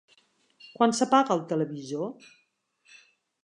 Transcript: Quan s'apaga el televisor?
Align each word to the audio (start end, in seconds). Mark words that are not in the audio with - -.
Quan 0.77 0.95
s'apaga 1.01 1.37
el 1.37 1.45
televisor? 1.53 2.29